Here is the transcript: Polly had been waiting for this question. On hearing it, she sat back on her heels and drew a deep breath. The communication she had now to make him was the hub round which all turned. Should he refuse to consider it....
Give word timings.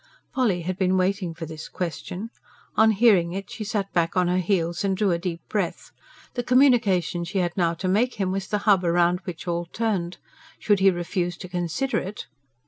Polly 0.33 0.63
had 0.63 0.79
been 0.79 0.97
waiting 0.97 1.35
for 1.35 1.45
this 1.45 1.69
question. 1.69 2.31
On 2.75 2.89
hearing 2.89 3.33
it, 3.33 3.51
she 3.51 3.63
sat 3.63 3.93
back 3.93 4.17
on 4.17 4.27
her 4.29 4.39
heels 4.39 4.83
and 4.83 4.97
drew 4.97 5.11
a 5.11 5.19
deep 5.19 5.41
breath. 5.47 5.91
The 6.33 6.41
communication 6.41 7.23
she 7.23 7.37
had 7.37 7.55
now 7.55 7.75
to 7.75 7.87
make 7.87 8.15
him 8.15 8.31
was 8.31 8.47
the 8.47 8.57
hub 8.65 8.83
round 8.83 9.19
which 9.25 9.47
all 9.47 9.65
turned. 9.67 10.17
Should 10.57 10.79
he 10.79 10.89
refuse 10.89 11.37
to 11.37 11.47
consider 11.47 11.99
it.... 11.99 12.25